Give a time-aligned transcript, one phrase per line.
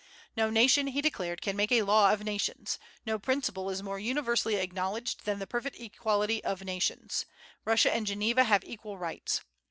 [0.35, 2.79] "No nation," he declared, "can make a law of nations.
[3.05, 7.27] No principle is more universally acknowledged than the perfect equality of nations.
[7.65, 9.41] Russia and Geneva have equal rights."